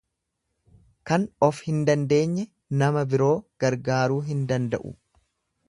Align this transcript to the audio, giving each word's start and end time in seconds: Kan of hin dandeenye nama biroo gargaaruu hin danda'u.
Kan 1.09 1.27
of 1.47 1.59
hin 1.65 1.83
dandeenye 1.91 2.47
nama 2.81 3.05
biroo 3.13 3.31
gargaaruu 3.65 4.21
hin 4.31 4.43
danda'u. 4.53 4.97